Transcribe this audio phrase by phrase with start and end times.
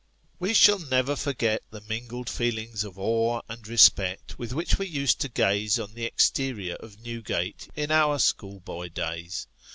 [0.39, 5.21] WE shall never forget the mingled feelings of awe and respect with which we used
[5.21, 9.45] to gaze on the exterior of Newgate in our schoolboy days.